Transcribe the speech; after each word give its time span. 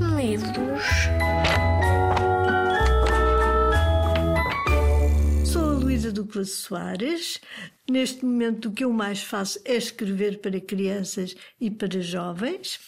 medos. 0.00 0.82
Sou 5.44 5.70
a 5.70 5.72
Luísa 5.74 6.12
Dupla 6.12 6.44
Soares. 6.44 7.40
Neste 7.90 8.24
momento, 8.24 8.68
o 8.68 8.72
que 8.72 8.84
eu 8.84 8.92
mais 8.92 9.22
faço 9.22 9.60
é 9.64 9.76
escrever 9.76 10.40
para 10.40 10.60
crianças 10.60 11.34
e 11.60 11.70
para 11.70 12.00
jovens. 12.00 12.78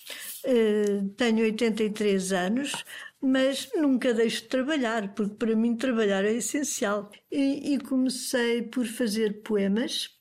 Uh, 0.44 1.08
tenho 1.16 1.44
83 1.44 2.32
anos, 2.32 2.84
mas 3.20 3.70
nunca 3.74 4.14
deixo 4.14 4.42
de 4.42 4.48
trabalhar, 4.48 5.14
porque 5.14 5.34
para 5.34 5.56
mim 5.56 5.76
trabalhar 5.76 6.24
é 6.24 6.34
essencial. 6.34 7.10
E 7.30 7.78
comecei 7.78 8.62
por 8.62 8.86
fazer 8.86 9.42
poemas 9.42 10.19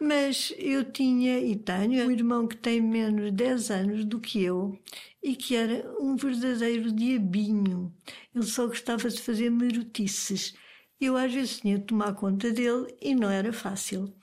mas 0.00 0.52
eu 0.58 0.84
tinha 0.84 1.38
e 1.38 1.56
tenho 1.56 2.06
um 2.06 2.10
irmão 2.10 2.46
que 2.46 2.56
tem 2.56 2.80
menos 2.80 3.26
de 3.26 3.30
10 3.32 3.70
anos 3.70 4.04
do 4.04 4.20
que 4.20 4.42
eu 4.42 4.78
e 5.22 5.34
que 5.34 5.56
era 5.56 5.92
um 6.00 6.16
verdadeiro 6.16 6.92
diabinho. 6.92 7.92
Ele 8.34 8.44
só 8.44 8.66
gostava 8.66 9.08
de 9.08 9.20
fazer 9.20 9.50
marotices. 9.50 10.54
Eu 11.00 11.16
às 11.16 11.32
vezes 11.32 11.60
tinha 11.60 11.78
de 11.78 11.84
tomar 11.84 12.14
conta 12.14 12.52
dele 12.52 12.86
e 13.00 13.14
não 13.14 13.30
era 13.30 13.52
fácil. 13.52 14.14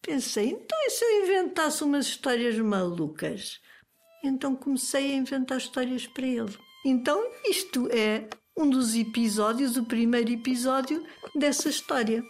Pensei, 0.00 0.48
então 0.50 0.78
e 0.86 0.90
se 0.90 1.04
eu 1.04 1.22
inventasse 1.22 1.84
umas 1.84 2.06
histórias 2.06 2.58
malucas? 2.58 3.60
Então 4.24 4.56
comecei 4.56 5.12
a 5.12 5.16
inventar 5.16 5.58
histórias 5.58 6.06
para 6.06 6.26
ele. 6.26 6.56
Então 6.84 7.22
isto 7.44 7.88
é 7.92 8.28
um 8.56 8.68
dos 8.68 8.94
episódios, 8.94 9.76
o 9.76 9.84
primeiro 9.84 10.30
episódio 10.30 11.04
dessa 11.34 11.68
história. 11.68 12.22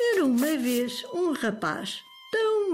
Era 0.00 0.24
uma 0.24 0.56
vez 0.56 1.04
um 1.12 1.32
rapaz 1.32 2.02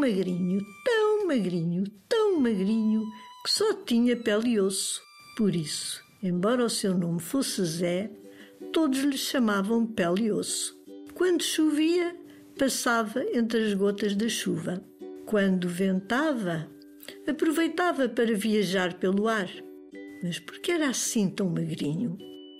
magrinho, 0.04 0.60
tão 0.84 1.26
magrinho, 1.26 1.84
tão 2.06 2.38
magrinho, 2.38 3.02
que 3.42 3.50
só 3.50 3.72
tinha 3.72 4.14
pele 4.14 4.50
e 4.50 4.60
osso. 4.60 5.00
Por 5.34 5.56
isso, 5.56 6.04
embora 6.22 6.62
o 6.62 6.68
seu 6.68 6.96
nome 6.96 7.20
fosse 7.20 7.64
Zé, 7.64 8.10
todos 8.70 9.00
lhe 9.00 9.16
chamavam 9.16 9.86
pele 9.86 10.24
e 10.24 10.32
osso. 10.32 10.78
Quando 11.14 11.42
chovia, 11.42 12.14
passava 12.58 13.24
entre 13.32 13.64
as 13.64 13.72
gotas 13.72 14.14
da 14.14 14.28
chuva. 14.28 14.84
Quando 15.24 15.70
ventava, 15.70 16.68
aproveitava 17.26 18.06
para 18.06 18.34
viajar 18.34 18.98
pelo 18.98 19.26
ar. 19.26 19.48
Mas 20.22 20.38
por 20.38 20.58
que 20.58 20.70
era 20.70 20.90
assim 20.90 21.30
tão 21.30 21.48
magrinho? 21.48 22.18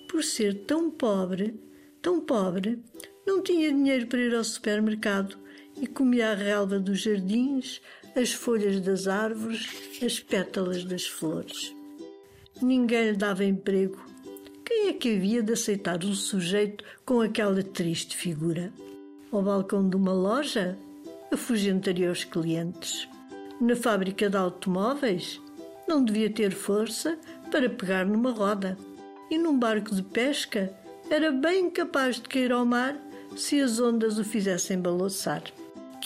Por 0.09 0.25
ser 0.25 0.65
tão 0.65 0.91
pobre, 0.91 1.61
tão 2.01 2.23
pobre, 2.23 2.83
não 3.27 3.43
tinha 3.43 3.71
dinheiro 3.71 4.07
para 4.07 4.21
ir 4.21 4.35
ao 4.35 4.45
supermercado 4.45 5.44
e 5.81 5.87
comia 5.87 6.31
a 6.31 6.35
relva 6.35 6.79
dos 6.79 7.01
jardins, 7.01 7.81
as 8.17 8.33
folhas 8.33 8.81
das 8.81 9.07
árvores, 9.07 9.69
as 10.03 10.21
pétalas 10.21 10.85
das 10.85 11.07
flores. 11.07 11.75
Ninguém 12.63 13.11
lhe 13.11 13.17
dava 13.17 13.45
emprego. 13.45 13.99
Quem 14.65 14.89
é 14.89 14.93
que 14.93 15.17
havia 15.17 15.43
de 15.43 15.53
aceitar 15.53 16.05
um 16.05 16.15
sujeito 16.15 16.85
com 17.05 17.21
aquela 17.21 17.63
triste 17.63 18.17
figura? 18.17 18.73
Ao 19.33 19.43
balcão 19.43 19.89
de 19.89 19.97
uma 19.97 20.13
loja, 20.13 20.79
afugentaria 21.33 22.11
os 22.11 22.25
clientes. 22.25 23.09
Na 23.61 23.75
fábrica 23.75 24.31
de 24.31 24.37
automóveis, 24.37 25.41
não 25.87 26.05
devia 26.05 26.31
ter 26.31 26.53
força 26.53 27.19
para 27.51 27.69
pegar 27.69 28.07
numa 28.07 28.31
roda. 28.31 28.79
E 29.31 29.37
num 29.37 29.59
barco 29.59 29.95
de 29.95 30.03
pesca, 30.03 30.73
era 31.11 31.31
bem 31.33 31.71
capaz 31.71 32.17
de 32.17 32.23
cair 32.23 32.53
ao 32.53 32.65
mar 32.65 32.97
se 33.37 33.61
as 33.61 33.81
ondas 33.81 34.19
o 34.19 34.25
fizessem 34.25 34.81
balançar. 34.81 35.43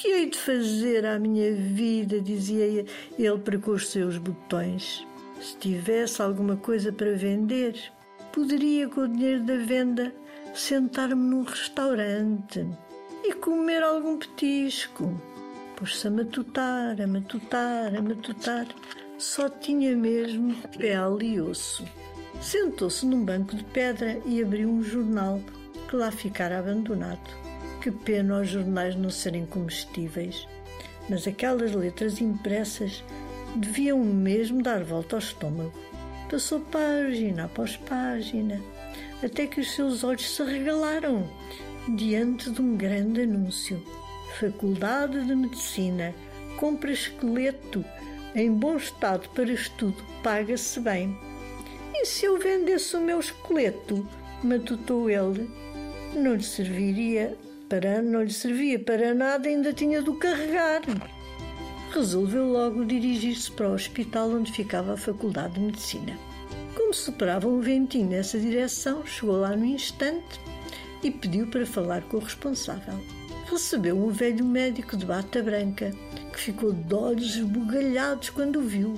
Que 0.00 0.06
hei 0.06 0.30
de 0.30 0.38
fazer 0.38 1.04
à 1.04 1.18
minha 1.18 1.52
vida? 1.56 2.20
dizia 2.20 2.64
ele 2.64 3.38
para 3.40 3.58
com 3.58 3.72
os 3.72 3.88
seus 3.88 4.16
botões. 4.16 5.04
Se 5.40 5.56
tivesse 5.56 6.22
alguma 6.22 6.56
coisa 6.56 6.92
para 6.92 7.16
vender, 7.16 7.74
poderia, 8.32 8.88
com 8.88 9.00
o 9.00 9.08
dinheiro 9.08 9.42
da 9.42 9.56
venda, 9.56 10.14
sentar-me 10.54 11.16
num 11.16 11.42
restaurante 11.42 12.64
e 13.24 13.32
comer 13.32 13.82
algum 13.82 14.16
petisco. 14.16 15.20
Pôs-se 15.74 16.06
a 16.06 16.12
matutar, 16.12 17.00
a 17.00 17.06
matutar, 17.08 17.92
a 17.96 18.00
matutar. 18.00 18.68
Só 19.18 19.48
tinha 19.48 19.96
mesmo 19.96 20.54
pele 20.78 21.34
e 21.34 21.40
osso. 21.40 21.84
Sentou-se 22.40 23.04
num 23.04 23.24
banco 23.24 23.56
de 23.56 23.64
pedra 23.64 24.22
e 24.24 24.40
abriu 24.40 24.68
um 24.68 24.80
jornal 24.80 25.40
que 25.88 25.96
lá 25.96 26.12
ficara 26.12 26.60
abandonado. 26.60 27.47
Que 27.80 27.90
pena 27.90 28.40
os 28.40 28.48
jornais 28.48 28.96
não 28.96 29.10
serem 29.10 29.46
comestíveis, 29.46 30.48
mas 31.08 31.26
aquelas 31.26 31.72
letras 31.72 32.20
impressas 32.20 33.04
deviam 33.54 33.98
mesmo 33.98 34.62
dar 34.62 34.82
volta 34.82 35.16
ao 35.16 35.20
estômago. 35.20 35.72
Passou 36.30 36.60
página 36.60 37.44
após 37.44 37.76
página, 37.76 38.60
até 39.22 39.46
que 39.46 39.60
os 39.60 39.74
seus 39.74 40.04
olhos 40.04 40.28
se 40.28 40.42
regalaram 40.42 41.28
diante 41.96 42.50
de 42.50 42.60
um 42.60 42.76
grande 42.76 43.22
anúncio. 43.22 43.82
Faculdade 44.38 45.24
de 45.24 45.34
Medicina 45.34 46.14
compra 46.58 46.92
esqueleto 46.92 47.84
em 48.34 48.52
bom 48.52 48.76
estado 48.76 49.28
para 49.30 49.50
estudo, 49.50 49.96
paga-se 50.22 50.80
bem. 50.80 51.16
E 51.94 52.04
se 52.04 52.26
eu 52.26 52.38
vendesse 52.38 52.96
o 52.96 53.00
meu 53.00 53.20
esqueleto? 53.20 54.06
matutou 54.42 55.10
ele 55.10 55.50
não 56.14 56.34
lhe 56.34 56.42
serviria 56.42 57.36
para 57.68 58.00
não 58.00 58.22
lhe 58.22 58.32
servia 58.32 58.78
para 58.78 59.14
nada, 59.14 59.48
ainda 59.48 59.72
tinha 59.72 60.02
de 60.02 60.08
o 60.08 60.14
carregar. 60.14 60.82
Resolveu 61.92 62.46
logo 62.46 62.84
dirigir-se 62.84 63.50
para 63.50 63.68
o 63.68 63.74
hospital 63.74 64.30
onde 64.30 64.52
ficava 64.52 64.94
a 64.94 64.96
Faculdade 64.96 65.54
de 65.54 65.60
Medicina. 65.60 66.18
Como 66.74 66.94
soprava 66.94 67.46
um 67.46 67.60
ventinho 67.60 68.08
nessa 68.08 68.38
direção, 68.38 69.04
chegou 69.06 69.36
lá 69.36 69.54
no 69.54 69.64
instante 69.64 70.40
e 71.02 71.10
pediu 71.10 71.46
para 71.48 71.66
falar 71.66 72.02
com 72.02 72.16
o 72.16 72.20
responsável. 72.20 72.94
Recebeu 73.50 73.98
um 73.98 74.10
velho 74.10 74.44
médico 74.44 74.96
de 74.96 75.04
bata 75.04 75.42
branca 75.42 75.92
que 76.32 76.40
ficou 76.40 76.72
de 76.72 76.94
olhos 76.94 77.36
esbugalhados 77.36 78.30
quando 78.30 78.60
o 78.60 78.62
viu. 78.62 78.94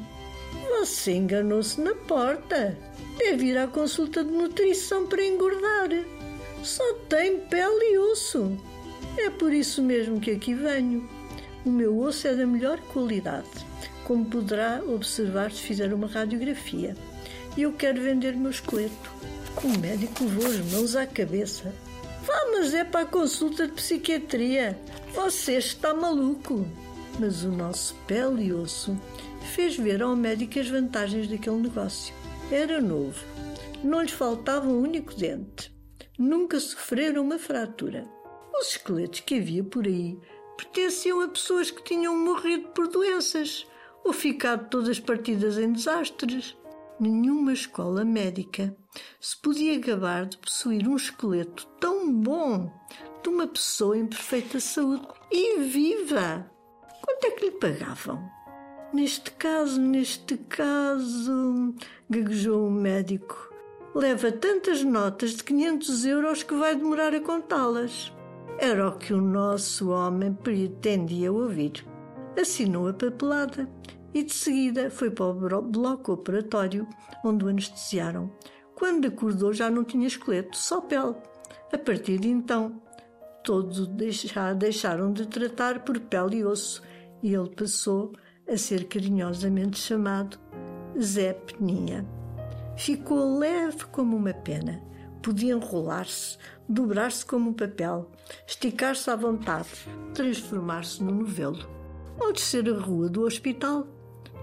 Você 0.79 1.13
enganou-se 1.13 1.81
na 1.81 1.95
porta. 1.95 2.77
Deve 3.19 3.47
ir 3.47 3.59
à 3.59 3.67
consulta 3.67 4.25
de 4.25 4.31
nutrição 4.31 5.07
para 5.07 5.25
engordar 5.25 5.89
só 6.63 6.95
tem 7.09 7.41
pele 7.41 7.95
e 7.95 7.99
osso. 7.99 8.57
É 9.17 9.31
por 9.31 9.53
isso 9.53 9.83
mesmo 9.83 10.21
que 10.21 10.31
aqui 10.31 10.55
venho. 10.55 11.09
O 11.65 11.71
meu 11.71 11.99
osso 11.99 12.29
é 12.29 12.35
da 12.35 12.47
melhor 12.47 12.81
qualidade, 12.93 13.49
como 14.05 14.25
poderá 14.25 14.83
observar 14.87 15.51
se 15.53 15.61
fizer 15.63 15.93
uma 15.93 16.07
radiografia. 16.07 16.97
E 17.57 17.63
eu 17.63 17.73
quero 17.73 18.01
vender 18.01 18.37
meu 18.37 18.51
esqueleto. 18.51 19.11
O 19.63 19.79
médico 19.79 20.25
levou 20.25 20.47
as 20.47 20.59
mãos 20.73 20.97
à 20.97 21.07
cabeça. 21.07 21.75
Vá, 22.25 22.47
mas 22.53 22.73
é 22.73 22.85
para 22.85 23.01
a 23.01 23.07
consulta 23.07 23.67
de 23.67 23.73
psiquiatria. 23.73 24.79
Você 25.15 25.59
está 25.59 25.93
maluco. 25.93 26.67
Mas 27.19 27.43
o 27.43 27.51
nosso 27.51 27.95
pele 28.07 28.47
e 28.47 28.53
osso 28.53 28.97
fez 29.55 29.77
ver 29.77 30.03
ao 30.03 30.15
médico 30.15 30.61
as 30.61 30.69
vantagens 30.69 31.29
daquele 31.29 31.57
negócio. 31.57 32.15
Era 32.51 32.81
novo. 32.81 33.19
Não 33.83 34.03
lhes 34.03 34.13
faltava 34.13 34.69
um 34.69 34.81
único 34.81 35.15
dente 35.15 35.71
nunca 36.21 36.61
sofreram 36.61 37.25
uma 37.25 37.39
fratura. 37.39 38.07
Os 38.55 38.73
esqueletos 38.73 39.21
que 39.21 39.39
havia 39.39 39.65
por 39.65 39.87
aí 39.87 40.19
pertenciam 40.57 41.23
a 41.23 41.29
pessoas 41.29 41.71
que 41.71 41.83
tinham 41.83 42.15
morrido 42.15 42.69
por 42.69 42.87
doenças 42.89 43.67
ou 44.05 44.13
ficado 44.13 44.69
todas 44.69 45.01
partidas 45.01 45.57
em 45.57 45.73
desastres. 45.73 46.55
Nenhuma 47.01 47.55
escola 47.55 48.05
médica 48.05 48.77
se 49.19 49.35
podia 49.39 49.79
gabar 49.79 50.27
de 50.27 50.37
possuir 50.37 50.87
um 50.87 50.97
esqueleto 50.97 51.67
tão 51.81 52.13
bom 52.13 52.71
de 53.23 53.29
uma 53.31 53.47
pessoa 53.47 53.97
em 53.97 54.07
perfeita 54.07 54.61
saúde 54.61 55.09
e 55.33 55.61
viva. 55.61 56.51
Quanto 57.03 57.25
é 57.25 57.31
que 57.31 57.47
lhe 57.47 57.53
pagavam? 57.53 58.23
Neste 58.93 59.31
caso, 59.31 59.81
neste 59.81 60.37
caso, 60.37 61.75
gaguejou 62.11 62.67
o 62.67 62.71
médico 62.71 63.50
leva 63.95 64.31
tantas 64.31 64.85
notas 64.85 65.33
de 65.33 65.45
500 65.45 66.05
euros 66.05 66.43
que 66.43 66.55
vai 66.55 66.77
demorar 66.77 67.15
a 67.15 67.21
contá-las. 67.21 68.13
Era 68.59 68.89
o 68.89 68.99
que 68.99 69.13
o 69.13 69.21
nosso 69.21 69.91
homem 69.91 70.33
pretendia 70.33 71.33
ouvir. 71.33 71.85
Assinou 72.39 72.89
a 72.89 72.93
papelada 72.93 73.69
e 74.15 74.23
de 74.23 74.33
seguida 74.33 74.91
foi 74.91 75.11
para 75.11 75.59
o 75.59 75.63
bloco 75.63 76.13
operatório 76.13 76.87
onde 77.25 77.45
o 77.45 77.49
anestesiaram. 77.49 78.31
Quando 78.75 79.09
acordou 79.09 79.53
já 79.53 79.71
não 79.71 79.85
tinha 79.85 80.07
esqueleto, 80.07 80.57
só 80.57 80.81
pele. 80.81 81.17
A 81.73 81.79
partir 81.79 82.19
de 82.19 82.29
então, 82.29 82.81
todos 83.45 83.79
o 83.79 83.87
deixaram 83.87 85.13
de 85.13 85.27
tratar 85.27 85.85
por 85.85 85.99
pele 86.01 86.39
e 86.39 86.45
osso 86.45 86.83
e 87.23 87.35
ele 87.35 87.51
passou 87.51 88.13
a 88.49 88.57
ser 88.57 88.89
carinhosamente 88.89 89.79
chamado 89.79 90.39
Zé 90.99 91.33
Peninha. 91.33 92.20
Ficou 92.81 93.39
leve 93.39 93.85
como 93.93 94.17
uma 94.17 94.33
pena. 94.33 94.83
Podia 95.23 95.53
enrolar-se, 95.53 96.39
dobrar-se 96.67 97.27
como 97.27 97.51
um 97.51 97.53
papel, 97.53 98.11
esticar-se 98.47 99.11
à 99.11 99.17
vontade, 99.17 99.69
transformar-se 100.15 101.05
num 101.05 101.17
novelo. 101.17 101.69
Ao 102.19 102.33
descer 102.33 102.67
a 102.71 102.79
rua 102.79 103.11
do 103.11 103.25
hospital, 103.25 103.87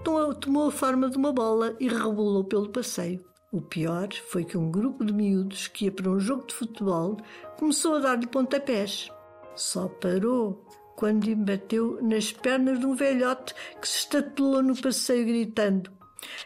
tomou 0.04 0.68
a 0.68 0.70
forma 0.70 1.10
de 1.10 1.16
uma 1.16 1.32
bola 1.32 1.74
e 1.80 1.88
rebolou 1.88 2.44
pelo 2.44 2.68
passeio. 2.68 3.24
O 3.50 3.60
pior 3.60 4.08
foi 4.30 4.44
que 4.44 4.56
um 4.56 4.70
grupo 4.70 5.04
de 5.04 5.12
miúdos 5.12 5.66
que 5.66 5.86
ia 5.86 5.90
para 5.90 6.08
um 6.08 6.20
jogo 6.20 6.46
de 6.46 6.54
futebol 6.54 7.16
começou 7.58 7.96
a 7.96 7.98
dar-lhe 7.98 8.28
pontapés. 8.28 9.10
Só 9.56 9.88
parou 9.88 10.64
quando 10.94 11.28
embateu 11.28 11.98
nas 12.00 12.30
pernas 12.30 12.78
de 12.78 12.86
um 12.86 12.94
velhote 12.94 13.52
que 13.80 13.88
se 13.88 13.98
estatelou 13.98 14.62
no 14.62 14.80
passeio 14.80 15.26
gritando: 15.26 15.97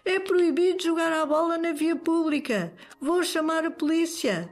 É 0.04 0.18
proibido 0.18 0.82
jogar 0.82 1.12
a 1.12 1.26
bola 1.26 1.56
na 1.58 1.72
via 1.72 1.96
pública! 1.96 2.72
Vou 3.00 3.22
chamar 3.22 3.64
a 3.64 3.70
polícia! 3.70 4.50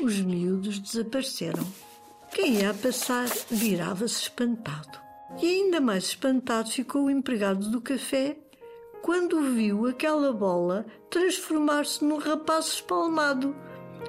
Os 0.00 0.20
miúdos 0.20 0.78
desapareceram. 0.78 1.66
Quem 2.32 2.56
ia 2.60 2.70
a 2.70 2.74
passar 2.74 3.28
virava-se 3.50 4.22
espantado. 4.22 4.98
E 5.40 5.46
ainda 5.46 5.80
mais 5.80 6.04
espantado 6.04 6.70
ficou 6.70 7.04
o 7.04 7.10
empregado 7.10 7.70
do 7.70 7.80
café 7.80 8.36
quando 9.02 9.40
viu 9.54 9.86
aquela 9.86 10.32
bola 10.32 10.86
transformar-se 11.10 12.02
num 12.02 12.16
rapaz 12.16 12.68
espalmado 12.68 13.54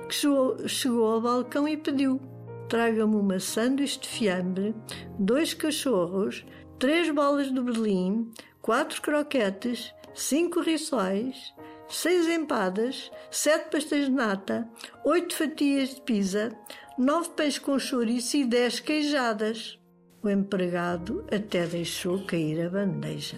que 0.07 0.15
chegou, 0.15 0.67
chegou 0.67 1.11
ao 1.11 1.21
balcão 1.21 1.67
e 1.67 1.75
pediu: 1.75 2.21
Traga-me 2.69 3.15
uma 3.15 3.39
sanduíche 3.39 3.99
de 3.99 4.07
fiambre, 4.07 4.75
dois 5.19 5.53
cachorros, 5.53 6.45
três 6.79 7.09
bolas 7.09 7.53
de 7.53 7.59
Berlim, 7.59 8.31
quatro 8.61 9.01
croquetes, 9.01 9.93
cinco 10.15 10.61
rissóis, 10.61 11.53
seis 11.89 12.27
empadas, 12.27 13.11
sete 13.29 13.69
pastéis 13.69 14.05
de 14.05 14.11
nata, 14.11 14.67
oito 15.03 15.35
fatias 15.35 15.95
de 15.95 16.01
pizza, 16.01 16.57
nove 16.97 17.29
pães 17.31 17.59
com 17.59 17.77
chouriço 17.77 18.37
e 18.37 18.45
dez 18.45 18.79
queijadas. 18.79 19.77
O 20.23 20.29
empregado 20.29 21.25
até 21.31 21.67
deixou 21.67 22.25
cair 22.25 22.65
a 22.65 22.69
bandeja. 22.69 23.37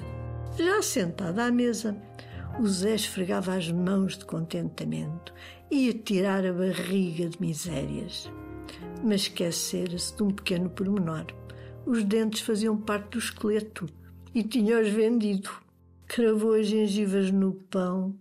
Já 0.57 0.81
sentada 0.81 1.45
à 1.45 1.51
mesa, 1.51 1.99
o 2.59 2.67
Zé 2.67 2.95
esfregava 2.95 3.55
as 3.55 3.71
mãos 3.71 4.17
de 4.17 4.25
contentamento 4.25 5.33
e 5.69 5.87
ia 5.87 5.93
tirar 5.93 6.45
a 6.45 6.53
barriga 6.53 7.27
de 7.27 7.41
misérias. 7.41 8.31
Mas 9.03 9.21
esquecera-se 9.21 10.15
de 10.15 10.23
um 10.23 10.31
pequeno 10.31 10.69
pormenor. 10.69 11.25
Os 11.85 12.03
dentes 12.03 12.41
faziam 12.41 12.77
parte 12.77 13.09
do 13.11 13.19
esqueleto 13.19 13.87
e 14.33 14.43
tinha-os 14.43 14.89
vendido. 14.89 15.49
Cravou 16.07 16.53
as 16.53 16.67
gengivas 16.67 17.31
no 17.31 17.53
pão, 17.53 18.17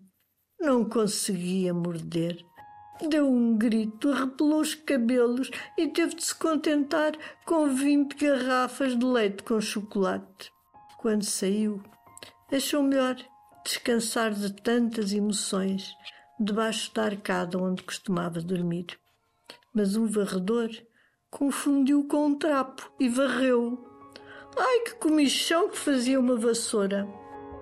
não 0.61 0.85
conseguia 0.85 1.73
morder. 1.73 2.44
Deu 3.09 3.31
um 3.31 3.56
grito, 3.56 4.11
arrepelou 4.11 4.61
os 4.61 4.75
cabelos 4.75 5.50
e 5.77 5.87
teve 5.88 6.15
de 6.15 6.25
se 6.25 6.35
contentar 6.35 7.12
com 7.44 7.75
vinte 7.75 8.17
garrafas 8.17 8.99
de 8.99 9.05
leite 9.05 9.43
com 9.43 9.61
chocolate. 9.61 10.50
Quando 10.99 11.25
saiu, 11.25 11.83
Achou 12.53 12.81
melhor 12.81 13.17
descansar 13.65 14.32
de 14.32 14.53
tantas 14.53 15.12
emoções 15.12 15.93
debaixo 16.39 16.94
da 16.94 17.06
arcada 17.06 17.59
onde 17.59 17.82
costumava 17.82 18.41
dormir. 18.41 18.87
Mas 19.75 19.97
um 19.97 20.06
varredor 20.06 20.71
confundiu 21.29 22.06
com 22.06 22.27
um 22.27 22.39
trapo 22.39 22.89
e 23.00 23.09
varreu. 23.09 23.85
Ai, 24.56 24.81
que 24.81 24.94
comichão 24.94 25.69
que 25.69 25.77
fazia 25.77 26.21
uma 26.21 26.37
vassoura! 26.37 27.05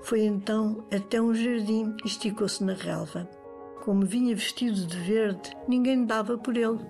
Foi 0.04 0.22
então 0.22 0.84
até 0.94 1.20
um 1.20 1.34
jardim 1.34 1.96
e 2.04 2.06
esticou-se 2.06 2.62
na 2.62 2.74
relva. 2.74 3.28
Como 3.84 4.06
vinha 4.06 4.34
vestido 4.34 4.86
de 4.86 4.98
verde, 4.98 5.50
ninguém 5.68 6.04
dava 6.04 6.38
por 6.38 6.56
ele. 6.56 6.80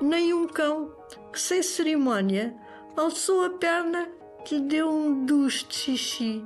Nem 0.00 0.32
um 0.32 0.48
cão, 0.48 0.90
que 1.32 1.40
sem 1.40 1.62
cerimónia 1.62 2.54
alçou 2.96 3.44
a 3.44 3.50
perna 3.50 4.08
lhe 4.50 4.60
deu 4.60 4.90
um 4.90 5.24
duche 5.24 5.66
de 5.66 5.74
xixi 5.74 6.44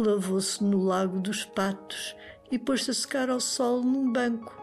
lavou-se 0.00 0.62
no 0.62 0.84
Lago 0.84 1.18
dos 1.18 1.44
Patos 1.44 2.14
e 2.50 2.58
pôs-se 2.58 2.90
a 2.90 2.94
secar 2.94 3.30
ao 3.30 3.40
sol 3.40 3.82
num 3.82 4.12
banco, 4.12 4.54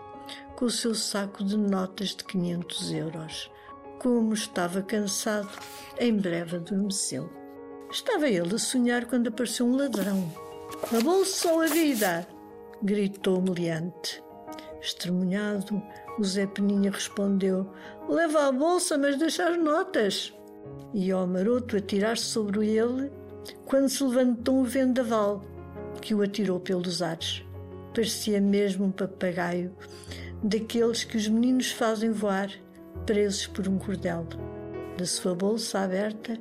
com 0.55 0.65
o 0.65 0.69
seu 0.69 0.93
saco 0.93 1.43
de 1.43 1.57
notas 1.57 2.09
de 2.09 2.23
500 2.23 2.91
euros. 2.93 3.51
Como 3.99 4.33
estava 4.33 4.81
cansado, 4.81 5.49
em 5.99 6.15
breve 6.15 6.57
adormeceu. 6.57 7.29
Estava 7.91 8.27
ele 8.27 8.55
a 8.55 8.59
sonhar 8.59 9.05
quando 9.05 9.27
apareceu 9.27 9.65
um 9.65 9.75
ladrão. 9.75 10.42
A 10.91 11.01
bolsa 11.01 11.49
ou 11.49 11.61
a 11.61 11.67
vida? 11.67 12.27
gritou 12.83 13.41
meliante. 13.41 14.21
Estremunhado, 14.81 15.81
o 16.19 16.23
Zé 16.23 16.45
Peninha 16.45 16.91
respondeu: 16.91 17.71
Leva 18.09 18.47
a 18.47 18.51
bolsa, 18.51 18.97
mas 18.97 19.17
deixa 19.17 19.47
as 19.47 19.57
notas. 19.57 20.33
E 20.93 21.09
ao 21.09 21.25
maroto 21.25 21.77
atirar-se 21.77 22.25
sobre 22.25 22.67
ele, 22.67 23.09
quando 23.65 23.87
se 23.87 24.03
levantou 24.03 24.57
um 24.57 24.63
vendaval 24.63 25.41
que 26.01 26.13
o 26.13 26.21
atirou 26.21 26.59
pelos 26.59 27.01
ares. 27.01 27.45
Parecia 27.95 28.41
mesmo 28.41 28.85
um 28.85 28.91
papagaio, 28.91 29.73
daqueles 30.43 31.05
que 31.05 31.15
os 31.15 31.29
meninos 31.29 31.71
fazem 31.71 32.11
voar, 32.11 32.51
presos 33.05 33.47
por 33.47 33.67
um 33.69 33.79
cordel. 33.79 34.27
Da 34.97 35.05
sua 35.05 35.33
bolsa 35.33 35.79
aberta 35.79 36.37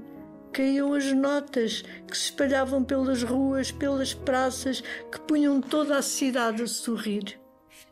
caíam 0.52 0.92
as 0.92 1.12
notas 1.12 1.82
que 2.06 2.16
se 2.16 2.24
espalhavam 2.24 2.84
pelas 2.84 3.22
ruas, 3.22 3.72
pelas 3.72 4.12
praças, 4.12 4.82
que 5.10 5.20
punham 5.20 5.60
toda 5.60 5.96
a 5.96 6.02
cidade 6.02 6.62
a 6.62 6.66
sorrir. 6.66 7.40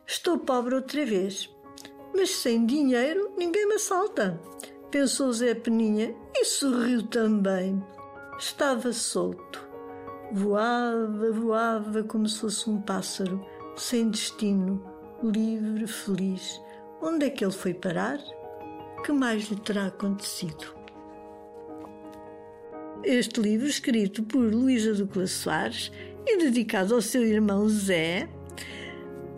Estou 0.07 0.39
pobre 0.39 0.75
outra 0.75 1.05
vez, 1.07 1.49
mas 2.15 2.31
sem 2.31 2.67
dinheiro 2.67 3.33
ninguém 3.37 3.67
me 3.67 3.75
assalta, 3.75 4.41
pensou 4.91 5.33
Zé 5.33 5.55
Peninha 5.55 6.15
e 6.35 6.45
sorriu 6.45 7.03
também. 7.07 7.83
Estava 8.39 8.93
solto. 8.93 9.69
Voava, 10.33 11.33
voava 11.33 12.03
como 12.05 12.29
se 12.29 12.41
fosse 12.41 12.71
um 12.71 12.81
pássaro, 12.81 13.45
sem 13.77 14.11
destino, 14.11 14.85
livre, 15.23 15.87
feliz. 15.87 16.61
Onde 17.03 17.27
é 17.27 17.31
que 17.31 17.45
ele 17.45 17.53
foi 17.53 17.75
parar? 17.75 18.19
Que 19.05 19.13
mais 19.13 19.45
lhe 19.45 19.57
terá 19.57 19.87
acontecido? 19.87 20.80
Este 23.03 23.41
livro, 23.41 23.67
escrito 23.67 24.23
por 24.23 24.43
Luísa 24.43 24.95
Douglas 24.95 25.31
Soares 25.31 25.91
e 26.27 26.37
dedicado 26.39 26.95
ao 26.95 27.01
seu 27.01 27.25
irmão 27.25 27.69
Zé, 27.69 28.29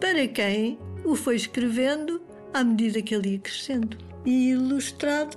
para 0.00 0.26
quem 0.26 0.79
o 1.05 1.14
foi 1.14 1.37
escrevendo 1.37 2.20
à 2.53 2.64
medida 2.64 3.00
que 3.00 3.14
ele 3.14 3.31
ia 3.31 3.38
crescendo, 3.38 3.97
e 4.26 4.50
ilustrado 4.50 5.37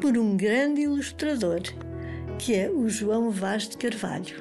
por 0.00 0.16
um 0.16 0.36
grande 0.36 0.82
ilustrador 0.82 1.60
que 2.38 2.54
é 2.54 2.70
o 2.70 2.88
João 2.88 3.30
Vaz 3.30 3.68
de 3.68 3.76
Carvalho. 3.76 4.36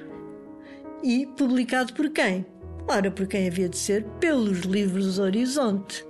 E 1.03 1.25
publicado 1.37 1.93
por 1.93 2.09
quem? 2.09 2.45
Ora, 2.87 3.09
por 3.09 3.27
quem 3.27 3.47
havia 3.47 3.69
de 3.69 3.77
ser? 3.77 4.03
Pelos 4.19 4.59
livros 4.61 5.19
Horizonte. 5.19 6.05